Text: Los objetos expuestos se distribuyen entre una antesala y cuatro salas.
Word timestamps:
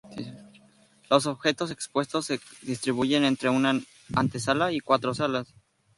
Los 1.11 1.27
objetos 1.27 1.69
expuestos 1.69 2.25
se 2.25 2.39
distribuyen 2.63 3.23
entre 3.23 3.49
una 3.51 3.79
antesala 4.15 4.71
y 4.71 4.79
cuatro 4.79 5.13
salas. 5.13 5.53